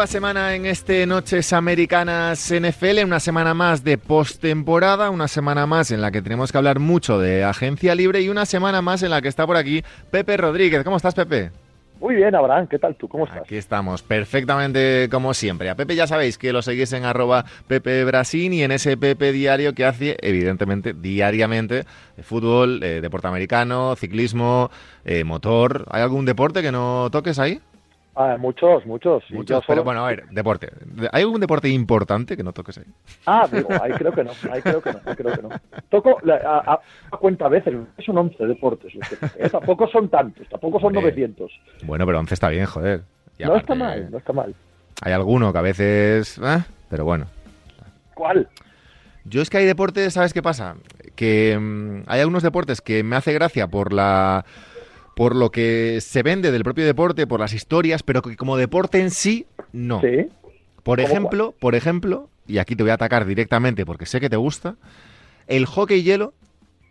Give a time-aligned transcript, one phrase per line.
[0.00, 5.90] Nueva semana en este Noches Americanas NFL, una semana más de postemporada, una semana más
[5.90, 9.10] en la que tenemos que hablar mucho de agencia libre y una semana más en
[9.10, 10.84] la que está por aquí Pepe Rodríguez.
[10.84, 11.50] ¿Cómo estás, Pepe?
[12.00, 13.08] Muy bien, Abraham, ¿qué tal tú?
[13.08, 13.42] ¿Cómo estás?
[13.42, 15.68] Aquí estamos, perfectamente como siempre.
[15.68, 19.32] A Pepe ya sabéis que lo seguís en arroba Pepe Brasín y en ese Pepe
[19.32, 21.84] diario que hace, evidentemente, diariamente,
[22.22, 24.70] fútbol, eh, deporte americano, ciclismo,
[25.04, 25.84] eh, motor.
[25.90, 27.60] ¿Hay algún deporte que no toques ahí?
[28.14, 29.22] Ah, muchos, muchos.
[29.30, 30.68] Muchos, pero bueno, a ver, deporte.
[31.12, 32.84] ¿Hay algún deporte importante que no toques ahí?
[33.24, 35.48] Ah, digo, ahí creo que no, ahí creo que no, ahí creo que no.
[35.88, 36.80] Toco a,
[37.12, 38.92] a, cuenta a veces, son 11 deportes.
[38.94, 39.48] ¿eh?
[39.48, 41.50] Tampoco son tantos, tampoco son 900.
[41.84, 43.02] Bueno, pero 11 está bien, joder.
[43.38, 44.54] no está mal, no está mal.
[45.02, 46.38] Hay alguno que a veces...
[46.38, 46.64] ¿eh?
[46.90, 47.26] Pero bueno.
[48.14, 48.48] ¿Cuál?
[49.24, 50.76] Yo es que hay deportes, ¿sabes qué pasa?
[51.14, 54.44] Que mmm, hay algunos deportes que me hace gracia por la
[55.20, 59.00] por lo que se vende del propio deporte, por las historias, pero que como deporte
[59.00, 60.00] en sí, no.
[60.00, 60.30] ¿Sí?
[60.82, 64.36] Por ejemplo, por ejemplo, y aquí te voy a atacar directamente porque sé que te
[64.36, 64.76] gusta,
[65.46, 66.32] el hockey hielo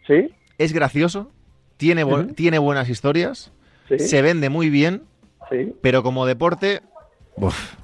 [0.06, 0.32] ¿Sí?
[0.60, 1.32] es gracioso,
[1.78, 2.36] tiene, bu uh -huh.
[2.36, 3.52] tiene buenas historias,
[3.88, 3.98] ¿Sí?
[3.98, 5.02] se vende muy bien,
[5.50, 5.74] ¿Sí?
[5.82, 6.82] pero como deporte...
[7.36, 7.78] Uf.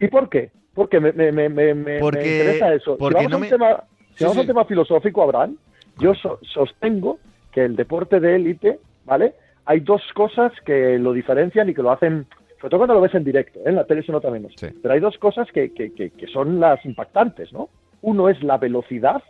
[0.00, 0.50] ¿Y por qué?
[0.74, 2.96] Porque me, me, me, me, porque, me interesa eso.
[2.98, 3.84] Porque si vamos, no a, un tema,
[4.16, 5.56] si vamos a un tema filosófico, Abraham,
[6.00, 7.20] yo so, sostengo
[7.52, 9.45] que el deporte de élite, ¿vale?
[9.66, 12.26] Hay dos cosas que lo diferencian y que lo hacen,
[12.60, 13.64] sobre todo cuando lo ves en directo, ¿eh?
[13.66, 14.68] en la tele se nota menos, sí.
[14.80, 17.68] pero hay dos cosas que, que, que, que, son las impactantes, ¿no?
[18.02, 19.22] Uno es la velocidad,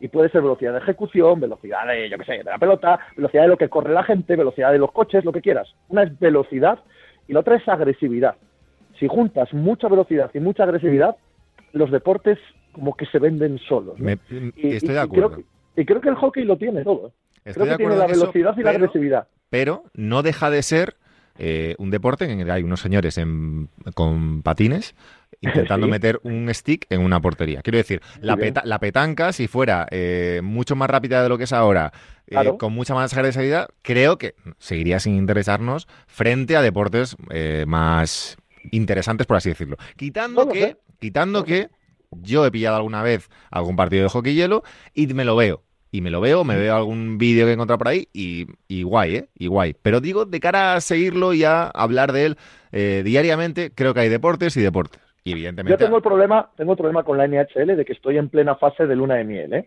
[0.00, 3.42] y puede ser velocidad de ejecución, velocidad de, yo qué sé, de la pelota, velocidad
[3.42, 5.68] de lo que corre la gente, velocidad de los coches, lo que quieras.
[5.88, 6.78] Una es velocidad
[7.28, 8.36] y la otra es agresividad.
[8.98, 11.16] Si juntas mucha velocidad y mucha agresividad,
[11.72, 12.38] los deportes
[12.72, 13.98] como que se venden solos.
[13.98, 14.04] ¿no?
[14.04, 15.26] Me, estoy y, de acuerdo.
[15.26, 17.12] Y creo, que, y creo que el hockey lo tiene todo.
[17.44, 19.28] Estoy creo que tiene la eso, velocidad y la pero, agresividad.
[19.50, 20.96] Pero no deja de ser
[21.38, 24.94] eh, un deporte en el que hay unos señores en, con patines
[25.42, 25.90] intentando Sí.
[25.90, 27.62] meter un stick en una portería.
[27.62, 28.48] Quiero decir, la, bien.
[28.52, 31.92] peta- la petanca, si fuera eh, mucho más rápida de lo que es ahora,
[32.26, 32.58] eh, Claro.
[32.58, 37.16] con mucha más agresividad, creo que seguiría sin interesarnos frente a deportes
[37.66, 38.36] más
[38.70, 39.76] interesantes, por así decirlo.
[39.96, 40.76] Quitando No que, sé.
[40.98, 41.70] quitando que
[42.10, 44.62] yo he pillado alguna vez algún partido de hockey hielo
[44.92, 45.62] y me lo veo.
[45.92, 48.84] Y me lo veo, me veo algún vídeo que he encontrado por ahí y, y
[48.84, 49.28] guay, ¿eh?
[49.36, 49.74] Y guay.
[49.82, 52.36] Pero digo, de cara a seguirlo y a hablar de él
[52.70, 55.00] eh, diariamente, creo que hay deportes y deportes.
[55.24, 55.72] Y evidentemente...
[55.72, 58.54] Yo tengo el problema, tengo el problema con la NHL de que estoy en plena
[58.54, 59.66] fase de luna de miel, ¿eh?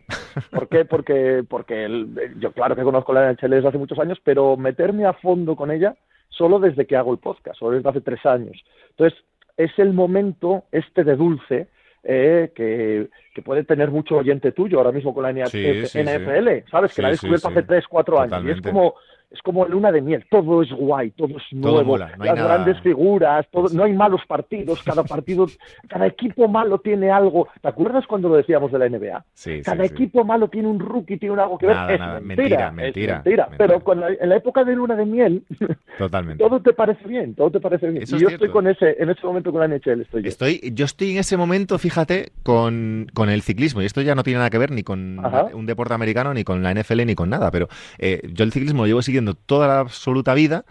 [0.50, 0.85] ¿Por qué?
[0.85, 5.06] Porque, porque el- yo claro que conozco la NHL desde hace muchos años, pero meterme
[5.06, 5.95] a fondo con ella
[6.29, 8.63] solo desde que hago el podcast, solo desde hace tres años.
[8.91, 9.19] Entonces,
[9.57, 11.67] es el momento este de dulce
[12.03, 15.99] eh, que, que puede tener mucho oyente tuyo ahora mismo con la NHL, Sí, sí,
[16.03, 16.93] NFL, ¿sabes?
[16.93, 18.43] Que la he descubierto hace tres, cuatro años.
[18.43, 18.69] Y es Totalmente.
[18.71, 18.95] como,
[19.33, 22.29] es como luna de miel, todo es guay, todo es Todo nuevo, mola, no hay
[22.29, 25.47] las nada- grandes figuras, todo, no hay malos partidos, cada partido,
[25.89, 27.47] cada equipo malo tiene algo.
[27.61, 29.25] ¿Te acuerdas cuando lo decíamos de la NBA?
[29.33, 29.94] Sí, Cada sí.
[29.94, 31.75] equipo malo tiene un rookie, tiene un algo que ver.
[31.75, 32.95] Nada, es mentira, mentira, mentira, es
[33.25, 33.47] mentira.
[33.47, 33.47] mentira.
[33.57, 35.44] Pero con la- en la época de luna de miel,
[35.97, 36.44] Totalmente.
[36.44, 38.03] todo te parece bien, todo te parece bien.
[38.03, 38.45] Eso y es yo cierto.
[38.45, 40.29] estoy con ese, en ese momento con la NHL, estoy yo.
[40.29, 43.81] Estoy, yo estoy en ese momento, fíjate, con, con el ciclismo.
[43.81, 45.45] Y esto ya no tiene nada que ver ni con Ajá.
[45.53, 47.51] un deporte americano, ni con la NFL, ni con nada.
[47.51, 47.67] Pero
[47.97, 50.66] eh, yo el ciclismo lo llevo siguiendo toda la absoluta vida.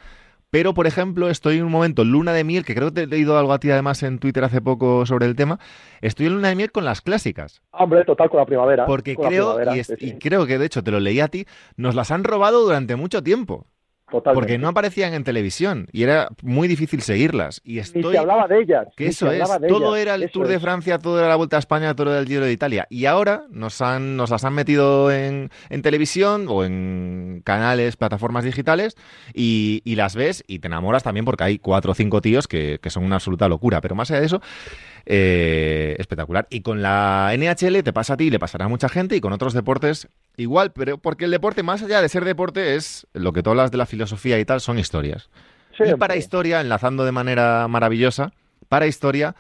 [0.51, 3.07] Pero, por ejemplo, estoy en un momento luna de miel, que creo que te he
[3.07, 5.59] leído algo a ti además en Twitter hace poco sobre el tema.
[6.03, 7.63] Estoy en luna de miel con las clásicas.
[7.71, 8.85] Hombre, total, con la primavera.
[8.85, 10.91] Porque con la creo, primavera, y, es- sí, sí, y creo que de hecho te
[10.91, 11.47] lo leí a ti,
[11.77, 13.67] nos las han robado durante mucho tiempo.
[14.13, 14.41] Totalmente.
[14.41, 17.61] Porque no aparecían en televisión y era muy difícil seguirlas.
[17.65, 18.13] Y Ni estoy...
[18.13, 18.87] se hablaba de ellas.
[18.97, 20.61] Que ni eso es, todo ellas, era el Tour de.
[20.61, 22.87] Francia, todo era la Vuelta a España, todo era el Giro de Italia.
[22.89, 28.45] Y ahora nos, han, nos las han metido en, en televisión o en canales, plataformas
[28.45, 28.97] digitales
[29.35, 32.79] y, y las ves y te enamoras también porque hay cuatro o cinco tíos que,
[32.81, 33.81] que son una absoluta locura.
[33.81, 34.41] Pero más allá de eso,
[35.07, 36.47] eh, espectacular.
[36.51, 39.33] Y con la NHL te pasa a ti, le pasará a mucha gente y con
[39.33, 43.43] otros deportes igual, pero porque el deporte, más allá de ser deporte, es lo que
[43.43, 45.29] tú hablas de la filosofía y tal, son historias.
[45.79, 48.33] Y para historia, enlazando de manera maravillosa,
[48.69, 49.35] para historia,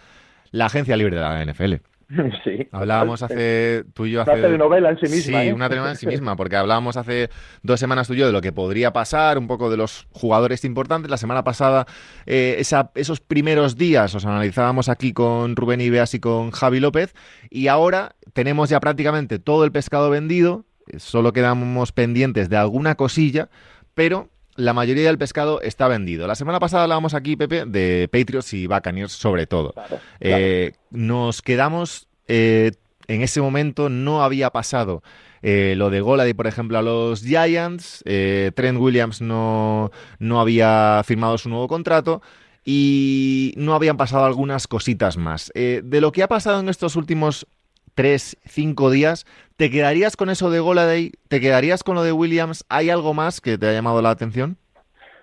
[0.50, 1.74] la agencia libre de la NFL.
[2.44, 2.68] Sí.
[2.72, 5.52] Hablábamos hace tú y yo Una hace telenovela en sí misma, Sí, ¿eh?
[5.54, 7.30] una telenovela en sí misma, porque hablábamos hace
[7.62, 10.64] dos semanas tú y yo de lo que podría pasar, un poco de los jugadores
[10.64, 11.10] importantes.
[11.10, 11.86] La semana pasada,
[12.26, 17.14] eh, esa- esos primeros días os analizábamos aquí con Rubén Ibeas y con Javi López,
[17.50, 22.94] y ahora tenemos ya prácticamente todo el pescado vendido, eh, solo quedamos pendientes de alguna
[22.96, 23.48] cosilla,
[23.94, 26.26] pero la mayoría del pescado está vendido.
[26.26, 29.74] La semana pasada hablábamos aquí, Pepe, de Patriots y Buccaneers sobre todo.
[30.20, 32.72] Eh, nos quedamos, eh,
[33.08, 35.02] en ese momento no había pasado
[35.42, 38.02] eh, lo de Golady, por ejemplo, a los Giants.
[38.04, 42.22] Trent Williams no, no había firmado su nuevo contrato
[42.64, 45.50] y no habían pasado algunas cositas más.
[45.54, 47.46] de lo que ha pasado en estos últimos
[47.94, 51.12] tres, cinco días, ¿te quedarías con eso de Goladay?
[51.28, 52.64] ¿Te quedarías con lo de Williams?
[52.68, 54.56] ¿Hay algo más que te ha llamado la atención?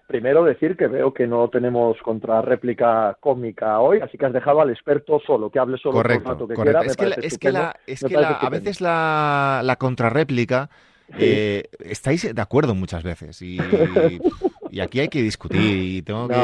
[0.08, 4.72] Primero decir que veo que no tenemos contrarréplica cómica hoy, así que has dejado al
[4.72, 6.82] experto solo, que hable solo correcto, por que correcto.
[6.82, 10.72] es, que es que, la, es que a veces la, la contrarréplica
[11.18, 13.60] eh, estáis de acuerdo muchas veces y, y,
[14.80, 16.36] aquí hay que discutir y tengo que,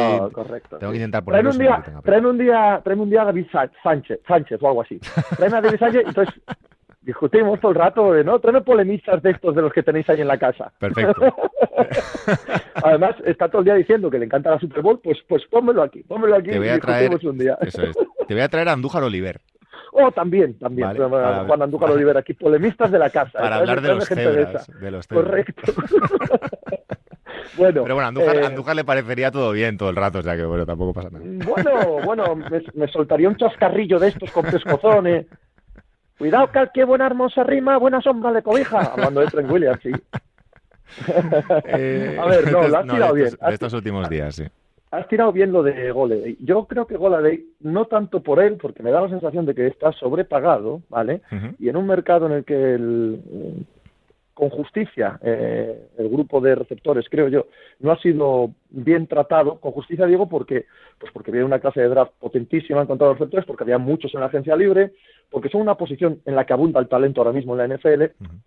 [0.79, 3.45] tengo que intentar ponerlo un día, traen un día, traen un día a David
[3.83, 4.99] Sánchez, Sánchez o algo así.
[5.37, 6.35] Traen a David Sánchez y entonces
[7.01, 8.39] discutimos todo el rato, ¿no?
[8.39, 10.71] Traen polemistas de estos de los que tenéis ahí en la casa.
[10.79, 11.35] Perfecto.
[12.83, 15.83] Además, está todo el día diciendo que le encanta la Super Bowl, pues, pues pónmelo
[15.83, 17.57] aquí, pónmelo aquí te voy a traer, un día.
[17.61, 17.95] Eso es.
[18.27, 19.39] Te voy a traer a Andújar Oliver.
[19.97, 20.95] Oh, también, también.
[20.97, 23.39] Juan Andújar Oliver, aquí, polemistas de la casa.
[23.39, 25.71] Para hablar de los, cebras, de los Correcto.
[27.57, 30.35] bueno, Pero bueno, Andújar, eh, Andújar, le parecería todo bien todo el rato, o sea
[30.35, 31.25] que bueno, tampoco pasa nada.
[31.25, 32.35] Bueno, bueno,
[32.73, 35.27] me, soltaría un chascarrillo de estos con pescozones.
[36.17, 38.79] Cuidado, que qué buena hermosa rima, buena sombra de cobija.
[38.79, 39.91] Hablando de Trent Williams, sí.
[41.65, 43.29] Eh, a ver, no, lo has tirado bien.
[43.49, 44.45] estos últimos días, sí
[44.97, 46.37] has tirado bien lo de Goladay.
[46.39, 49.67] Yo creo que Goladay, no tanto por él, porque me da la sensación de que
[49.67, 51.21] está sobrepagado, ¿vale?
[51.59, 53.65] Y en un mercado en el que el,
[54.35, 57.47] con justicia eh, el grupo de receptores, creo yo,
[57.79, 59.61] no ha sido bien tratado.
[59.61, 60.65] Con justicia digo porque,
[60.99, 63.77] pues porque había una clase de draft potentísima en cuanto a los receptores, porque había
[63.77, 64.91] muchos en la agencia libre,
[65.31, 68.03] porque son una posición en la que abunda el talento ahora mismo en la NFL,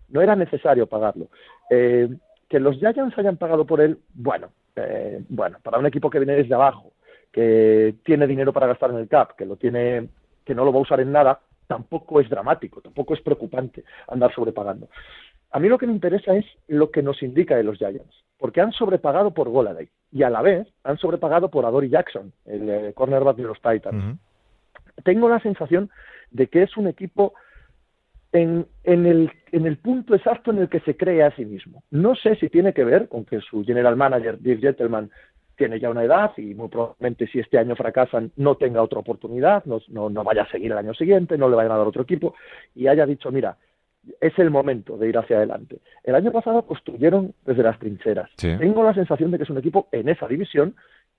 [0.09, 1.27] no era necesario pagarlo.
[1.71, 2.07] Eh,
[2.47, 6.35] que los Giants hayan pagado por él, bueno, eh, bueno, para un equipo que viene
[6.35, 6.93] desde abajo,
[7.31, 10.07] que tiene dinero para gastar en el cap, que lo tiene,
[10.45, 11.39] que no lo va a usar en nada,
[11.69, 14.89] tampoco es dramático, tampoco es preocupante andar sobrepagando.
[15.51, 18.61] A mí lo que me interesa es lo que nos indica de los Giants, porque
[18.61, 22.93] han sobrepagado por Goladay y a la vez han sobrepagado por Adori Jackson, el eh,
[22.93, 24.19] cornerback de los Titans.
[25.03, 25.89] Tengo la sensación
[26.31, 27.33] de que es un equipo
[28.31, 31.83] en, en, el, en el punto exacto en el que se cree a sí mismo.
[31.89, 35.09] No sé si tiene que ver con que su general manager, Dave Gentleman,
[35.55, 39.65] tiene ya una edad y muy probablemente si este año fracasan no tenga otra oportunidad,
[39.65, 42.33] no, no, vaya a seguir el año siguiente, no le vayan a dar otro equipo
[42.73, 43.57] y haya dicho, mira,
[44.21, 45.79] es el momento de ir hacia adelante.
[46.03, 48.29] El año pasado construyeron desde las trincheras.
[48.37, 50.75] Tengo la sensación de que es un equipo en esa división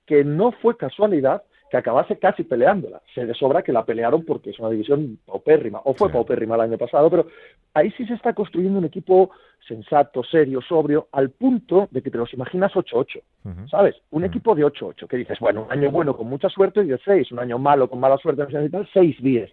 [0.07, 3.01] que no fue casualidad que acabase casi peleándola.
[3.15, 6.63] Se le sobra que la pelearon porque es una división paupérrima, o fue paupérrima el
[6.63, 7.29] año pasado, pero
[7.75, 9.31] ahí sí se está construyendo un equipo
[9.69, 13.23] sensato, serio, sobrio, al punto de que te los imaginas 8-8,
[13.71, 13.95] ¿sabes?
[14.11, 16.99] Un equipo de 8-8, que dices, bueno, un año bueno con mucha suerte y de
[17.05, 19.49] 6, un año malo con mala suerte y tal, 6-10.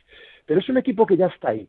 [0.48, 1.68] Pero es un equipo que ya está ahí,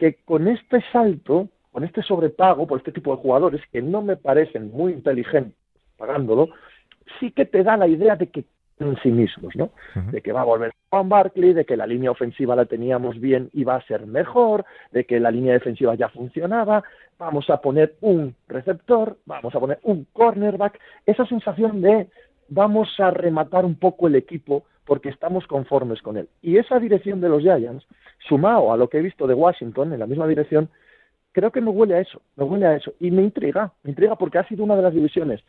[0.00, 4.16] que con este salto, con este sobrepago por este tipo de jugadores, que no me
[4.16, 5.54] parecen muy inteligentes
[5.98, 6.48] pagándolo,
[7.18, 8.46] sí que te da la idea de que
[8.78, 9.72] en sí mismos, ¿no?
[10.10, 13.50] De que va a volver Juan Barkley, de que la línea ofensiva la teníamos bien
[13.52, 16.82] y va a ser mejor, de que la línea defensiva ya funcionaba,
[17.18, 22.08] vamos a poner un receptor, vamos a poner un cornerback, esa sensación de
[22.50, 26.28] vamos a rematar un poco el equipo porque estamos conformes con él.
[26.42, 27.86] Y esa dirección de los Giants,
[28.28, 30.68] sumado a lo que he visto de Washington en la misma dirección,
[31.32, 32.92] creo que me huele a eso, me huele a eso.
[32.98, 35.42] Y me intriga, me intriga porque ha sido una de las divisiones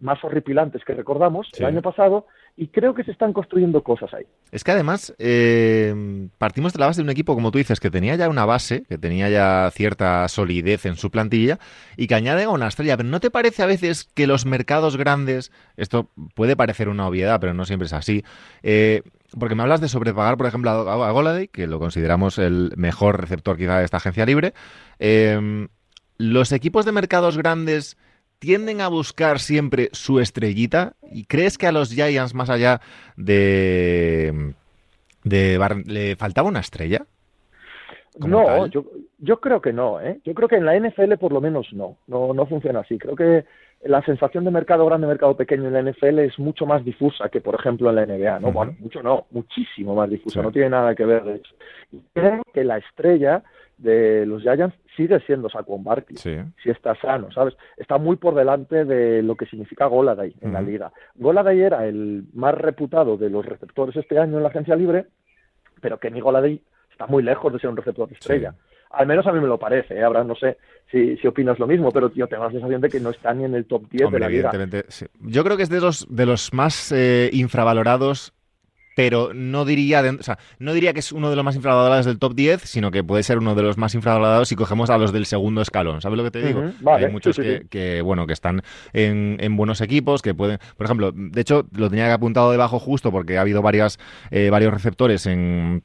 [0.00, 2.26] más horripilantes que recordamos el año pasado
[2.56, 4.24] y creo que se están construyendo cosas ahí.
[4.50, 7.90] Es que además eh, partimos de la base de un equipo, como tú dices, que
[7.90, 11.58] tenía ya una base, que tenía ya cierta solidez en su plantilla
[11.98, 12.96] y que añade a una estrella.
[12.96, 17.40] Pero ¿no te parece a veces que los mercados grandes, esto puede parecer una obviedad,
[17.40, 18.24] pero no siempre es así,
[18.62, 19.02] eh,
[19.38, 23.58] porque me hablas de sobrepagar, por ejemplo, a Goladay, que lo consideramos el mejor receptor
[23.58, 24.54] quizá de esta agencia libre,
[24.98, 25.68] eh,
[26.16, 27.98] los equipos de mercados grandes
[28.38, 30.94] tienden a buscar siempre su estrellita?
[31.12, 32.80] ¿Y crees que a los Giants, más allá
[33.16, 34.54] de,
[35.24, 37.06] de le faltaba una estrella?
[38.18, 38.84] No, yo,
[39.18, 40.20] yo creo que no, ¿eh?
[40.24, 42.98] Yo creo que en la NFL por lo menos no, no, no funciona así.
[42.98, 43.44] Creo que
[43.84, 47.40] la sensación de mercado grande, mercado pequeño en la NFL es mucho más difusa que,
[47.40, 48.52] por ejemplo, en la NBA, ¿no?
[48.52, 51.54] Bueno, mucho no, muchísimo más difusa, no tiene nada que ver de eso.
[51.92, 53.42] Y creo que la estrella
[53.76, 57.54] de los Giants sigue siendo Saquon Barkley, si está sano, ¿sabes?
[57.76, 60.92] Está muy por delante de lo que significa Goladay en la liga.
[61.16, 65.06] Goladay era el más reputado de los receptores este año en la agencia libre,
[65.80, 68.54] pero Kenny Goladay está muy lejos de ser un receptor de estrella.
[68.90, 70.02] Al menos a mí me lo parece, ¿eh?
[70.02, 70.56] ahora no sé
[70.90, 73.44] si, si opinas lo mismo, pero yo tengo la sensación de que no está ni
[73.44, 74.52] en el top 10 de la liga.
[74.88, 75.06] Sí.
[75.20, 78.32] Yo creo que es de los, de los más eh, infravalorados
[78.96, 82.18] pero no diría, o sea, no diría que es uno de los más infravalorados del
[82.18, 85.12] top 10, sino que puede ser uno de los más infravalorados si cogemos a los
[85.12, 86.00] del segundo escalón.
[86.00, 86.72] ¿Sabes lo que te digo?
[86.86, 87.38] Hay muchos
[87.68, 88.62] que, bueno, que están
[88.94, 93.12] en, buenos equipos, que pueden, por ejemplo, de hecho, lo tenía que apuntado debajo justo
[93.12, 93.98] porque ha habido varias,
[94.30, 95.84] eh, varios receptores en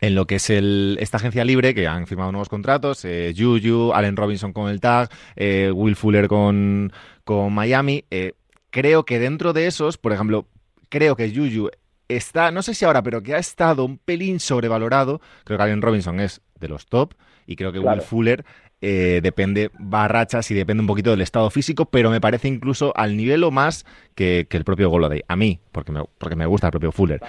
[0.00, 3.92] en lo que es el, esta agencia libre, que han firmado nuevos contratos, eh, Juju,
[3.92, 6.92] Allen Robinson con el tag, eh, Will Fuller con,
[7.24, 8.04] con Miami.
[8.10, 8.34] Eh,
[8.70, 10.46] creo que dentro de esos, por ejemplo,
[10.88, 11.70] creo que Juju
[12.08, 15.20] está, no sé si ahora, pero que ha estado un pelín sobrevalorado.
[15.44, 17.14] Creo que Allen Robinson es de los top
[17.46, 18.44] y creo que Will Fuller
[18.80, 23.16] eh, depende, barrachas y depende un poquito del estado físico, pero me parece incluso al
[23.16, 23.84] nivel o más
[24.14, 25.22] que, el propio Goladay.
[25.26, 27.20] A mí, porque me, porque me gusta el propio Fuller.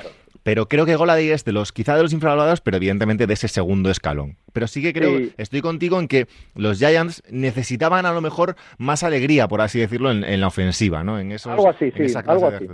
[0.44, 3.48] Pero creo que Goladay es de los, quizá de los infravalorados, pero evidentemente de ese
[3.48, 4.38] segundo escalón.
[4.54, 9.04] Pero sí que creo, estoy contigo en que los Giants necesitaban a lo mejor más
[9.04, 11.20] alegría, por así decirlo, en, la ofensiva, ¿no?
[11.20, 12.68] En esos, algo así, sí, algo así.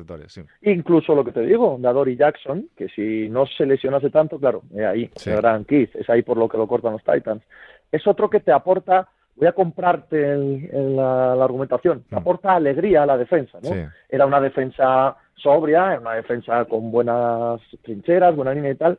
[0.61, 5.09] Incluso lo que te digo, Nadori Jackson, que si no se lesionase tanto, claro, ahí,
[5.15, 5.31] sí.
[5.67, 7.43] Keith, es ahí por lo que lo cortan los Titans.
[7.91, 12.19] Es otro que te aporta voy a comprarte en, la, argumentación, te mm.
[12.19, 13.69] aporta alegría a la defensa, ¿no?
[14.09, 18.97] Era una defensa sobria, una defensa con buenas trincheras, buena línea y tal,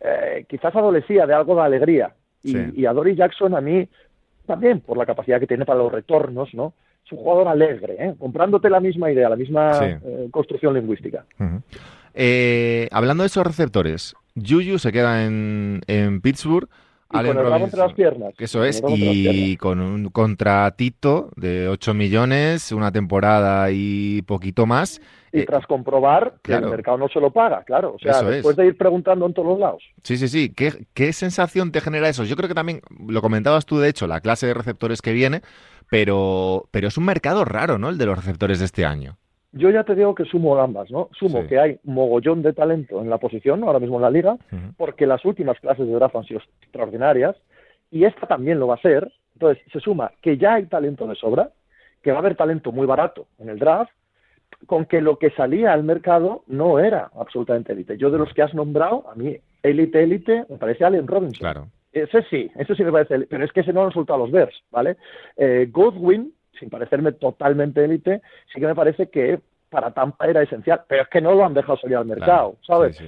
[0.00, 2.12] eh, quizás adolecía de algo de alegría.
[2.42, 3.88] Y, a Dory Jackson a mí
[4.46, 6.74] también, por la capacidad que tiene para los retornos, ¿no?
[7.04, 8.14] Es un jugador alegre, ¿eh?
[8.16, 11.24] comprándote la misma idea, la misma eh, construcción lingüística.
[12.14, 16.68] Eh, hablando de esos receptores, Juju se queda en, en Pittsburgh.
[17.12, 18.34] Y con el entre las piernas.
[18.36, 25.00] Eso es, y con un contratito de 8 millones, una temporada y poquito más.
[25.32, 27.94] Y eh, tras comprobar que el mercado no se lo paga, claro.
[27.94, 29.84] O sea, después de ir preguntando en todos los lados.
[30.02, 30.52] Sí, sí, sí.
[30.52, 32.24] ¿Qué, ¿Qué sensación te genera eso?
[32.24, 35.42] Yo creo que también, lo comentabas tú, de hecho, la clase de receptores que viene,
[35.88, 37.88] pero, pero es un mercado raro, ¿no?
[37.88, 39.16] El de los receptores de este año
[39.56, 41.08] yo ya te digo que sumo ambas, ¿no?
[41.12, 44.36] Sumo que hay mogollón de talento en la posición, ahora mismo en la liga,
[44.76, 47.36] porque las últimas clases de draft han sido extraordinarias
[47.90, 49.10] y esta también lo va a ser.
[49.34, 51.50] Entonces, se suma que ya hay talento de sobra,
[52.02, 53.92] que va a haber talento muy barato en el draft,
[54.66, 57.98] con que lo que salía al mercado no era absolutamente élite.
[57.98, 61.38] Yo de los que has nombrado, a mí élite, élite, me parece Allen Robinson.
[61.38, 61.68] Claro.
[61.92, 64.62] Ese sí, ese sí me parece, pero es que ese no han resultado los Bears,
[64.70, 64.96] ¿vale?
[65.36, 68.22] Eh, Godwin sin parecerme totalmente élite,
[68.52, 71.54] sí que me parece que para Tampa era esencial, pero es que no lo han
[71.54, 73.02] dejado salir al mercado, ¿sabes?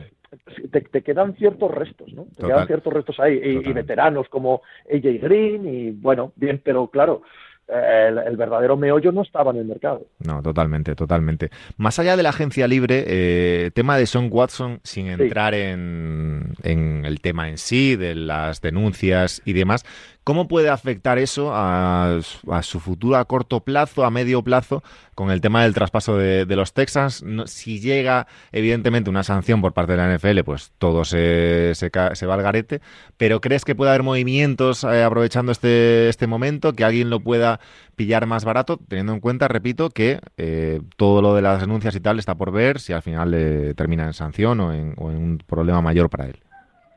[0.71, 2.27] Te, quedan ciertos restos, ¿no?
[2.37, 4.63] Te quedan ciertos restos ahí, y, veteranos como
[4.93, 7.23] AJ Green, y bueno, bien, pero claro,
[7.69, 10.07] el, verdadero meollo no estaba en el mercado.
[10.27, 11.51] No, totalmente, totalmente.
[11.77, 17.05] Más allá de la agencia libre, eh, tema de Son Watson, sin entrar en, en,
[17.05, 19.85] el tema en sí, de las denuncias y demás,
[20.29, 22.21] ¿Cómo puede afectar eso a,
[22.61, 24.83] su futuro a corto plazo, a medio plazo,
[25.15, 27.25] con el tema del traspaso de, los Texans?
[27.47, 31.89] si llega, evidentemente, una sanción por parte de la NFL, pues todo se, se,
[32.27, 32.83] va al garete.
[33.17, 37.59] Pero ¿crees que puede haber movimientos eh, aprovechando este, este momento, que alguien lo pueda
[37.97, 42.01] pillar más barato, teniendo en cuenta, repito, que eh, todo lo de las denuncias y
[42.01, 45.81] tal está por ver si al final le termina en sanción o en un problema
[45.81, 46.39] mayor para él?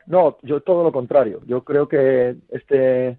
[0.07, 1.41] No, yo todo lo contrario.
[1.45, 3.17] Yo creo que este,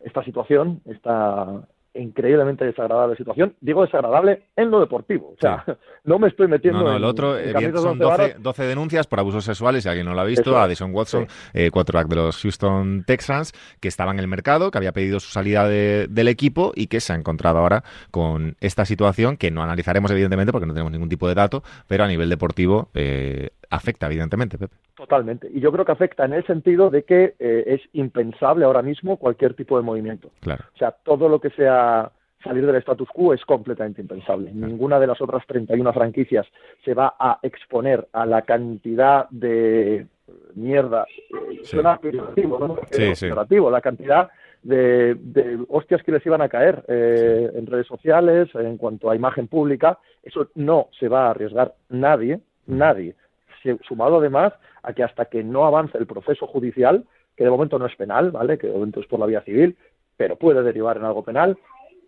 [0.00, 1.62] esta situación, esta
[1.94, 5.34] increíblemente desagradable situación, digo desagradable en lo deportivo.
[5.36, 5.64] O sea,
[6.04, 9.82] no me estoy metiendo no, no, el otro eh, son 12, denuncias por abusos sexuales,
[9.82, 13.52] si alguien no lo ha visto, a Addison Watson, eh, quarterback de los Houston Texans,
[13.80, 17.12] que estaba en el mercado, que había pedido su salida del equipo y que se
[17.12, 21.28] ha encontrado ahora con esta situación que no analizaremos evidentemente porque no tenemos ningún tipo
[21.28, 24.74] de dato, pero a nivel deportivo eh, afecta evidentemente, Pepe.
[24.94, 25.48] Totalmente.
[25.52, 29.16] Y yo creo que afecta en el sentido de que eh, es impensable ahora mismo
[29.16, 30.30] cualquier tipo de movimiento.
[30.40, 30.64] Claro.
[30.74, 32.10] O sea, todo lo que sea
[32.42, 34.50] salir del status quo es completamente impensable.
[34.52, 36.46] Ninguna de las otras 31 franquicias
[36.84, 40.06] se va a exponer a la cantidad de
[40.54, 41.06] mierda.
[41.30, 42.78] Eh, suena ¿no?
[42.90, 43.28] Sí, sí.
[43.28, 44.30] La cantidad
[44.62, 49.46] de, hostias que les iban a caer eh, en redes sociales, en cuanto a imagen
[49.46, 49.98] pública.
[50.22, 53.14] Eso no se va a arriesgar nadie, nadie
[53.86, 54.52] sumado además
[54.82, 57.04] a que hasta que no avance el proceso judicial,
[57.36, 58.58] que de momento no es penal, ¿vale?
[58.58, 59.76] Que de momento es por la vía civil,
[60.16, 61.56] pero puede derivar en algo penal,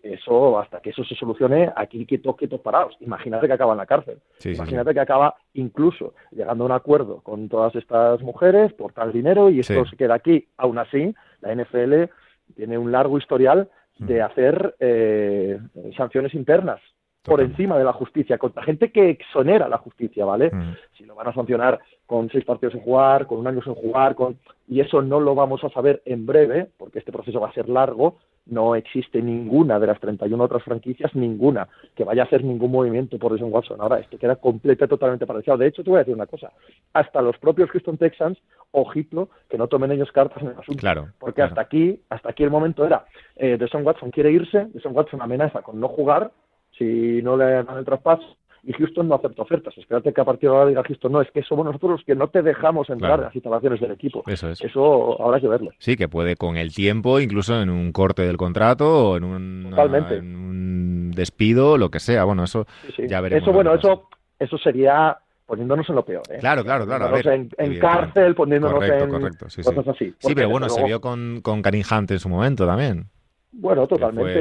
[0.03, 2.97] eso, hasta que eso se solucione, aquí quietos, quietos parados.
[3.01, 4.19] Imagínate que acaba en la cárcel.
[4.45, 9.49] Imagínate que acaba incluso llegando a un acuerdo con todas estas mujeres por tal dinero
[9.49, 10.49] y esto se queda aquí.
[10.57, 12.11] Aún así, la NFL
[12.57, 14.25] tiene un largo historial de mm.
[14.25, 15.61] hacer eh,
[15.97, 16.81] sanciones internas
[17.23, 20.51] por encima de la justicia, contra gente que exonera la justicia, ¿vale?
[20.53, 20.75] Mm.
[20.99, 24.15] Si lo van a sancionar con seis partidos sin jugar, con un año sin jugar,
[24.15, 24.39] con
[24.69, 27.69] y eso no lo vamos a saber en breve, porque este proceso va a ser
[27.69, 32.73] largo, no existe ninguna de las 31 otras franquicias, ninguna, que vaya a hacer ningún
[32.73, 33.81] movimiento por Deshaun Watson.
[33.81, 35.59] Ahora, esto queda completamente, totalmente paralizado.
[35.59, 36.51] De hecho, te voy a decir una cosa.
[36.93, 38.39] Hasta los propios Houston Texans,
[38.73, 40.81] ojito, que no tomen ellos cartas en el asunto.
[40.81, 41.09] Claro.
[41.19, 41.51] Porque claro.
[41.51, 43.05] hasta aquí, hasta aquí el momento era,
[43.37, 46.33] eh, Watson quiere irse, Deshaun Watson amenaza con no jugar
[46.79, 49.77] si no le dan el traspaso, y Houston no acepta ofertas.
[49.77, 52.15] Espérate que a partir de ahora diga Houston, no, es que somos nosotros los que
[52.15, 53.23] no te dejamos entrar Claro.
[53.23, 54.23] en las instalaciones del equipo.
[54.27, 54.61] Eso es.
[54.61, 55.71] Eso habrá que verlo.
[55.79, 59.67] Sí, que puede con el tiempo, incluso en un corte del contrato o en un,
[59.71, 60.17] Totalmente.
[60.19, 62.23] en un despido, lo que sea.
[62.25, 63.03] Bueno, eso Sí, sí.
[63.09, 63.43] ya veremos.
[63.43, 66.23] Eso, bueno, eso, eso sería poniéndonos en lo peor.
[66.31, 66.39] ¿eh?
[66.39, 67.11] Claro, claro, claro.
[67.11, 67.27] ver,
[67.59, 69.75] en, cárcel, poniéndonos Correcto, en correcto, sí, sí.
[69.75, 70.15] cosas así.
[70.21, 73.07] Sí, pero bueno, se vio con, con Karim Hunt en su momento también.
[73.55, 74.33] Bueno, totalmente.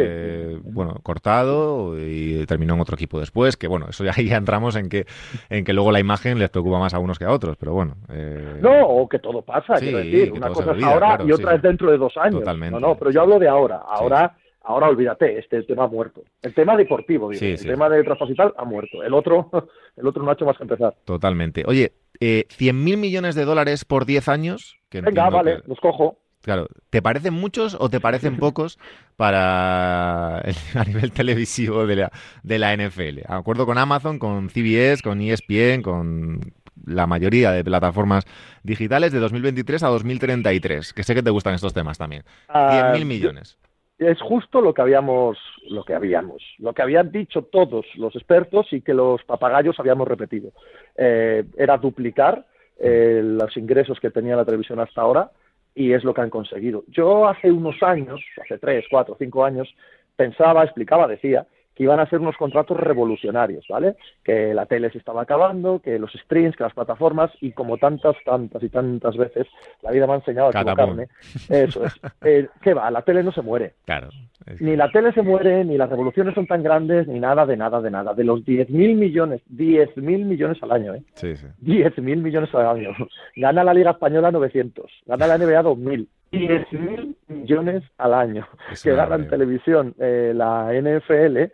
[0.61, 4.37] Fue, bueno, cortado y terminó en otro equipo después, que bueno, eso ya, ahí ya
[4.37, 5.05] entramos en que,
[5.49, 7.95] en que luego la imagen les preocupa más a unos que a otros, pero bueno.
[8.09, 10.31] eh, No, o que todo pasa, Sí, quiero decir.
[10.31, 11.55] Una cosa es ahora claro, y otra sí.
[11.57, 12.39] es dentro de dos años.
[12.39, 12.79] Totalmente.
[12.79, 13.81] No, no, pero yo hablo de ahora.
[13.85, 16.21] Ahora, ahora olvídate, este tema ha muerto.
[16.41, 17.45] El tema deportivo, digo.
[17.45, 19.03] El tema de traspaso y tal ha muerto.
[19.03, 19.49] El otro,
[19.97, 20.95] el otro no ha hecho más que empezar.
[21.03, 21.63] Totalmente.
[21.67, 21.91] Oye,
[22.21, 24.77] eh, 100.000 millones de dólares por 10 años.
[24.89, 26.17] Que Venga, vale, que- los cojo.
[26.41, 28.79] Claro, ¿te parecen muchos o te parecen pocos
[29.15, 32.11] para el- a nivel televisivo de la,
[32.43, 33.19] de la NFL?
[33.27, 36.39] Acuerdo con Amazon, con CBS, con ESPN, con
[36.85, 38.25] la mayoría de plataformas
[38.63, 42.23] digitales de 2023 a 2033, que sé que te gustan estos temas también.
[42.47, 43.57] Ah, 100.000 millones.
[43.99, 45.37] es justo lo que habíamos
[45.69, 50.07] lo que habíamos lo que habían dicho todos los expertos y que los papagayos habíamos
[50.07, 50.51] repetido
[50.95, 52.47] Eh, era duplicar
[52.79, 55.29] eh, los ingresos que tenía la televisión hasta ahora
[55.75, 56.83] y es lo que han conseguido.
[56.87, 59.73] Yo hace unos años hace tres cuatro cinco años
[60.15, 61.45] pensaba explicaba decía
[61.83, 63.95] iban a ser unos contratos revolucionarios, ¿vale?
[64.23, 68.15] Que la tele se estaba acabando, que los streams, que las plataformas, y como tantas,
[68.25, 69.47] tantas y tantas veces,
[69.81, 71.07] la vida me ha enseñado a equivocarme.
[71.49, 71.93] Eso es.
[72.23, 72.91] Eh, ¿Qué va?
[72.91, 73.73] La tele no se muere.
[73.85, 74.09] Claro.
[74.45, 77.45] es que- Ni la tele se muere, ni las revoluciones son tan grandes, ni nada,
[77.45, 78.13] de nada, de nada.
[78.13, 81.03] De los 10.000 millones, 10.000 millones al año, ¿eh?
[81.13, 81.45] Sí, sí.
[81.61, 82.89] 10.000 millones al año.
[83.35, 86.07] Gana la Liga Española 900, gana la NBA 2.000.
[86.31, 88.47] 10.000 millones al año.
[88.71, 89.29] Es Que una gana en barbaridad.
[89.29, 91.51] televisión eh, la NFL,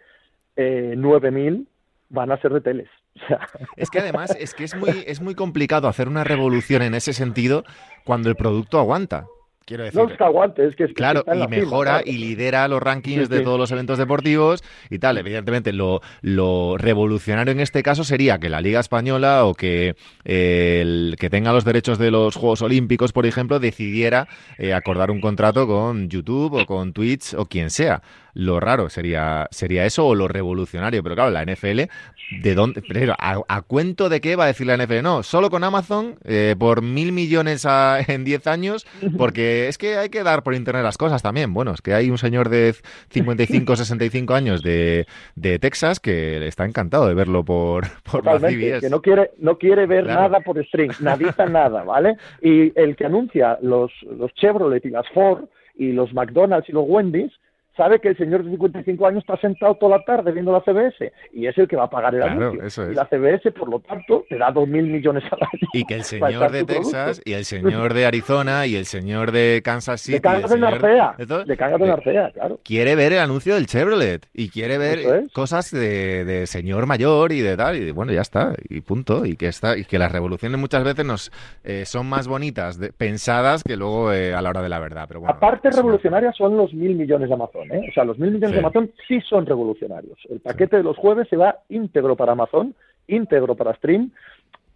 [0.58, 1.66] eh, 9.000
[2.10, 2.90] van a ser de teles.
[3.78, 7.14] Es que además es que es muy, es muy complicado hacer una revolución en ese
[7.14, 7.64] sentido
[8.04, 9.26] cuando el producto aguanta.
[9.68, 11.92] Quiero decir, no es que aguante, es que, es que Claro, está en y mejora
[11.96, 12.04] claro.
[12.08, 13.44] y lidera los rankings Sí, de sí.
[13.44, 15.18] todos los eventos deportivos y tal.
[15.18, 20.80] Evidentemente, lo, lo revolucionario en este caso sería que la Liga Española o que eh,
[20.82, 25.20] el que tenga los derechos de los Juegos Olímpicos, por ejemplo, decidiera eh, acordar un
[25.20, 28.02] contrato con YouTube o con Twitch o quien sea.
[28.34, 31.04] Lo raro sería, sería eso o lo revolucionario.
[31.04, 31.90] Pero claro, la NFL,
[32.32, 32.82] ¿de dónde?
[32.82, 35.02] Primero, ¿a, a cuento de qué va a decir la NFL?
[35.04, 38.86] No, solo con Amazon eh, por mil millones a- en 10 años,
[39.18, 41.54] porque es que hay que dar por internet las cosas también.
[41.54, 42.76] Bueno, es que hay un señor de
[43.10, 48.82] 55, 65 años de, de Texas que está encantado de verlo por, por la CBS.
[48.82, 50.22] que no quiere, no quiere ver Claro.
[50.22, 52.16] nada por stream, nadita nada, ¿vale?
[52.42, 56.86] Y el que anuncia los, los Chevrolet y las Ford y los McDonald's y los
[56.88, 57.32] Wendy's
[57.78, 61.14] sabe que el señor de 55 años está sentado toda la tarde viendo la CBS
[61.34, 62.64] y es el que va a pagar el Claro, anuncio.
[62.66, 62.92] eso es.
[62.92, 65.68] Y la CBS, por lo tanto, te da 2.000 millones al año.
[65.74, 66.66] Y que el señor de.
[66.66, 70.20] Texas y el señor de Arizona y el señor de Kansas City.
[70.20, 72.60] De señor de eh, Arcea, claro.
[72.64, 75.32] quiere ver el anuncio del Chevrolet y quiere ver es.
[75.34, 79.26] cosas de, de señor mayor y de tal y de- bueno ya está y punto
[79.26, 81.32] y que está y que las revoluciones muchas veces nos
[81.64, 85.06] eh, son más bonitas de- pensadas que luego eh, a la hora de la verdad
[85.08, 87.88] pero bueno Aparte revolucionarias son los mil millones de Amazon, ¿eh?
[87.90, 88.54] O sea, los mil millones Sí.
[88.56, 90.18] de Amazon sí son revolucionarios.
[90.30, 92.74] El paquete de los jueves se va íntegro para Amazon,
[93.08, 94.12] íntegro para Stream.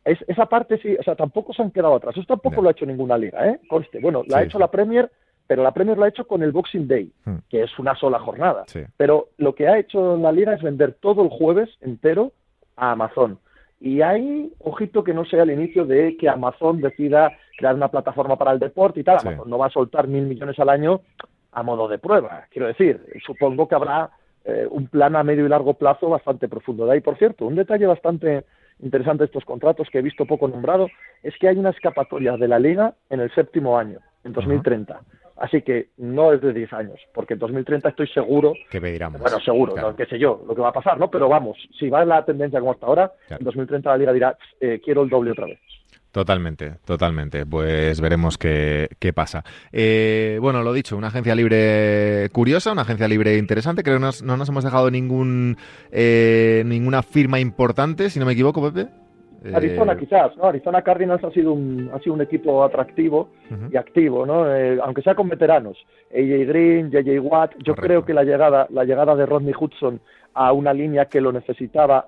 [0.04, 2.16] Es, esa parte sí, o sea, tampoco se han quedado atrás.
[2.18, 3.60] Eso tampoco lo ha hecho ninguna liga, ¿eh?
[3.70, 4.00] Conste.
[4.00, 5.12] Bueno, la ha hecho la Premier,
[5.46, 7.36] pero la Premier lo ha hecho con el Boxing Day, Hmm.
[7.50, 8.64] que es una sola jornada.
[8.68, 8.82] sí.
[8.98, 12.32] Pero lo que ha hecho la liga es vender todo el jueves entero
[12.76, 13.38] a Amazon.
[13.80, 18.38] Y ahí, ojito que no sea el inicio de que Amazon decida crear una plataforma
[18.38, 19.20] para el deporte y tal.
[19.20, 19.28] Sí.
[19.28, 21.02] Amazon no va a soltar mil millones al año
[21.52, 22.46] a modo de prueba.
[22.52, 24.10] Quiero decir, supongo que habrá
[24.46, 26.86] eh, un plan a medio y largo plazo bastante profundo.
[26.86, 28.46] De ahí, por cierto, un detalle bastante
[28.80, 30.88] interesante de estos contratos que he visto poco nombrado
[31.22, 35.00] es que hay una escapatoria de la liga en el séptimo año, en 2030.
[35.38, 39.40] Así que no es de 10 años, porque en 2030 estoy seguro que pediramos bueno,
[39.40, 39.90] seguro, Claro.
[39.92, 41.10] no, qué sé yo, lo que va a pasar, ¿no?
[41.10, 43.42] Pero vamos, si va la tendencia como hasta ahora, Claro.
[43.42, 45.60] en 2030 la liga dirá, eh, quiero el doble otra vez.
[46.12, 47.46] Totalmente, totalmente.
[47.46, 49.44] Pues veremos qué, qué pasa.
[49.72, 53.82] Eh, bueno, lo dicho, una agencia libre curiosa, una agencia libre interesante.
[53.82, 55.56] Creo que nos- no nos hemos dejado ningún
[55.90, 58.90] eh, ninguna firma importante, si no me equivoco, Pepe.
[59.44, 60.44] Eh, Arizona quizás, ¿no?
[60.44, 63.30] Arizona Cardinals ha sido un, ha sido un equipo atractivo
[63.72, 64.54] y activo, ¿no?
[64.54, 65.78] Eh, aunque sea con veteranos.
[66.14, 67.82] AJ Green, JJ Watt, yo Correcto.
[67.82, 70.00] creo que la llegada, la llegada de Rodney Hudson
[70.34, 72.06] a una línea que lo necesitaba,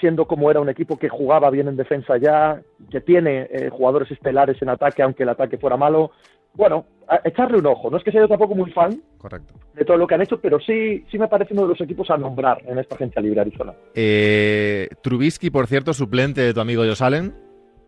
[0.00, 4.10] siendo como era un equipo que jugaba bien en defensa ya, que tiene eh, jugadores
[4.10, 6.10] estelares en ataque, aunque el ataque fuera malo.
[6.54, 7.90] Bueno, a- echarle un ojo.
[7.90, 9.54] No es que sea yo tampoco muy fan Correcto.
[9.74, 12.08] de todo lo que han hecho, pero sí, sí me parece uno de los equipos
[12.10, 13.72] a nombrar en esta agencia libre Arizona.
[13.94, 17.34] Eh, Trubisky, por cierto, suplente de tu amigo Josh Allen.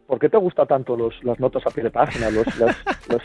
[0.06, 2.76] ¿Por qué te gusta tanto los, las notas a pie de página, los, las,
[3.08, 3.22] los-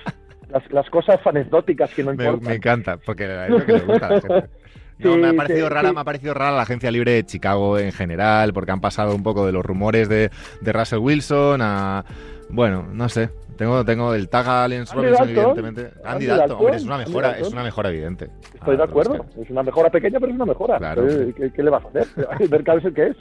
[0.49, 2.49] las, las cosas anecdóticas que no Me, importan?
[2.49, 4.49] me encanta, porque es lo que le gusta a la gente.
[5.03, 5.95] No, me ha parecido sí, rara, sí.
[5.95, 9.23] me ha parecido rara la agencia libre de Chicago en general, porque han pasado un
[9.23, 12.05] poco de los rumores de, de Russell Wilson a
[12.51, 13.29] bueno, no sé.
[13.57, 15.37] Tengo, tengo el tag a Allen Andy Robinson, Dalton.
[15.37, 15.81] evidentemente.
[15.81, 16.57] Andy, Andy Dalton, Dalton.
[16.57, 18.29] hombre, es una mejora, es una mejora evidente.
[18.55, 19.25] Estoy de Ah, acuerdo.
[19.39, 20.77] Es una mejora pequeña, pero es una mejora.
[20.79, 21.03] Claro.
[21.35, 22.07] ¿Qué, qué le vas a hacer?
[22.39, 23.17] El mercado es el que es.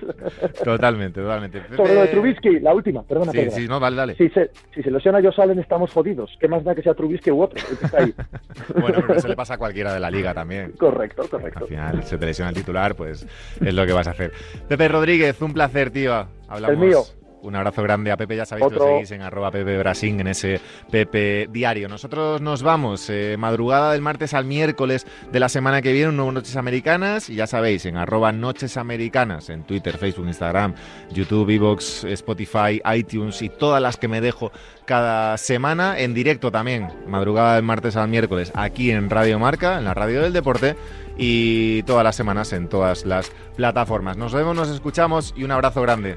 [0.65, 1.63] Totalmente, totalmente.
[1.77, 3.57] Sobre lo de Trubisky, la última, perdona, Sí, perdona.
[3.57, 4.15] sí, no, vale, dale.
[4.17, 6.31] Si se, si se lesiona Josh Allen, estamos jodidos.
[6.41, 7.59] ¿Qué más da que sea Trubisky u otro?
[7.71, 8.15] El que está ahí.
[8.81, 10.73] Bueno, pero eso le pasa a cualquiera de la liga también.
[10.79, 11.67] correcto, Al correcto.
[11.67, 13.27] final se te lesiona el titular, pues
[13.61, 14.33] es lo que vas a hacer.
[14.69, 16.15] Pepe Rodríguez, un placer, tío.
[16.49, 16.71] Hablamos.
[16.71, 17.03] El mío.
[17.43, 18.87] Un abrazo grande a Pepe, ya sabéis que Otro.
[18.87, 21.89] lo seguís en arroba Pepe Brasín, en ese Pepe Diario.
[21.89, 26.17] Nosotros nos vamos, eh, madrugada del martes al miércoles de la semana que viene, un
[26.17, 30.75] nuevo Noches Americanas, y ya sabéis, en arroba Noches Americanas, en Twitter, Facebook, Instagram,
[31.11, 34.53] YouTube, Evox, Spotify, iTunes y todas las que me dejo
[34.85, 39.85] cada semana, en directo también, madrugada del martes al miércoles, aquí en Radio Marca, en
[39.85, 40.77] la Radio del Deporte,
[41.17, 44.17] y todas las semanas en todas las plataformas.
[44.17, 46.17] Nos vemos, nos escuchamos y un abrazo grande.